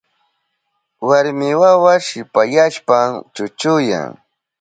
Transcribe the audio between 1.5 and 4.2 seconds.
wawa shipasyashpan chuchuyan.